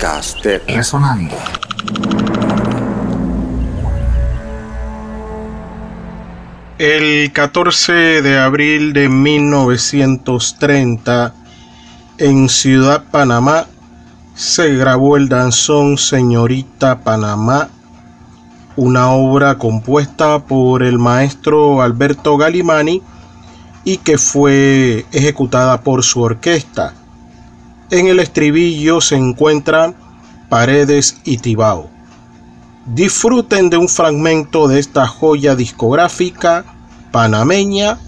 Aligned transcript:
Podcast 0.00 0.42
de 0.42 0.58
Resonando. 0.60 1.36
El 6.78 7.30
14 7.32 8.22
de 8.22 8.38
abril 8.38 8.94
de 8.94 9.10
1930, 9.10 11.34
en 12.16 12.48
Ciudad 12.48 13.04
Panamá, 13.10 13.66
se 14.34 14.74
grabó 14.74 15.18
el 15.18 15.28
danzón 15.28 15.98
Señorita 15.98 17.00
Panamá, 17.00 17.68
una 18.76 19.10
obra 19.10 19.58
compuesta 19.58 20.46
por 20.46 20.82
el 20.82 20.98
maestro 20.98 21.82
Alberto 21.82 22.38
Galimani 22.38 23.02
y 23.84 23.98
que 23.98 24.16
fue 24.16 25.04
ejecutada 25.12 25.82
por 25.82 26.02
su 26.02 26.22
orquesta. 26.22 26.94
En 27.90 28.06
el 28.06 28.20
estribillo 28.20 29.00
se 29.00 29.16
encuentran 29.16 29.96
Paredes 30.48 31.16
y 31.24 31.38
Tibao. 31.38 31.90
Disfruten 32.86 33.68
de 33.68 33.78
un 33.78 33.88
fragmento 33.88 34.68
de 34.68 34.78
esta 34.78 35.08
joya 35.08 35.56
discográfica 35.56 36.64
panameña 37.10 37.98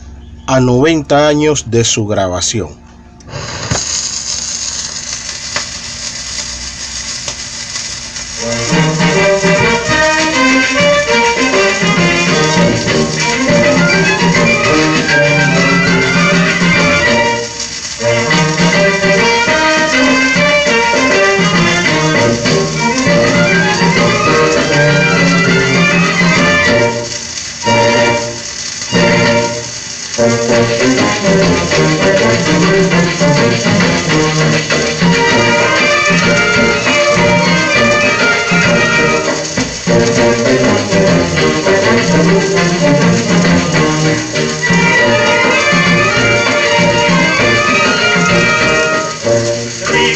a 0.47 0.61
90 0.61 1.27
años 1.27 1.71
de 1.71 1.83
su 1.83 2.07
grabación. 2.07 2.71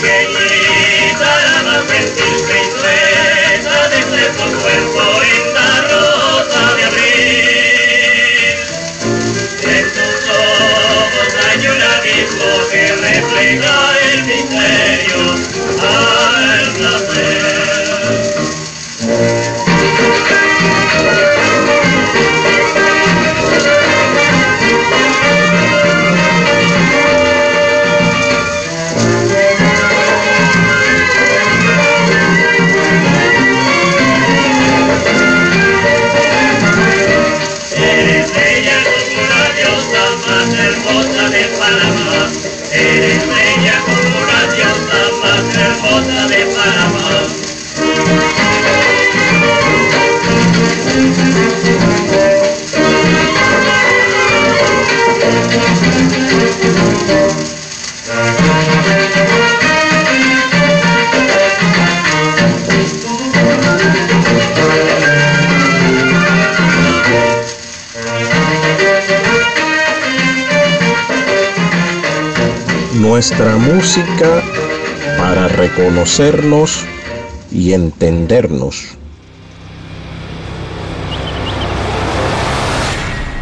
Rigueñita, 0.06 1.62
la 1.64 1.82
bendita 1.82 3.88
de 3.88 3.98
este 3.98 4.22
cuerpo. 4.62 5.05
refleja 13.06 13.98
el 14.12 14.24
misterio 14.24 15.34
al 15.80 16.80
nacer. 16.80 17.46
hermosa 40.58 41.28
de 41.30 41.44
Panamá 41.58 42.65
estrella 42.76 43.80
con 43.84 44.12
murallas, 44.12 44.78
la 44.88 45.04
más 45.20 45.56
hermosa 45.56 46.26
de 46.28 46.46
Panamá. 46.46 47.45
Nuestra 73.06 73.56
música 73.56 74.42
para 75.16 75.46
reconocernos 75.46 76.84
y 77.52 77.72
entendernos. 77.72 78.98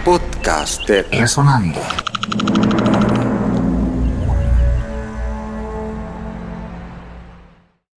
Podcast 0.04 0.86
de 0.86 1.02
Resonando. 1.04 1.80